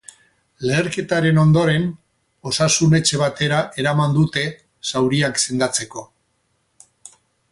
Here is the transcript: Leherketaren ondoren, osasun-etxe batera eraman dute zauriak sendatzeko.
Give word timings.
Leherketaren 0.67 1.39
ondoren, 1.41 1.83
osasun-etxe 2.51 3.19
batera 3.23 3.59
eraman 3.83 4.17
dute 4.17 4.45
zauriak 4.93 5.39
sendatzeko. 5.45 6.07